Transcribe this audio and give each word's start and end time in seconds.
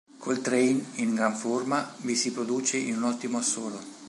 Coltrane, 0.17 0.83
in 0.95 1.13
gran 1.13 1.35
forma, 1.35 1.93
vi 1.97 2.15
si 2.15 2.31
produce 2.31 2.77
in 2.77 2.95
un 2.97 3.03
ottimo 3.03 3.37
assolo. 3.37 3.79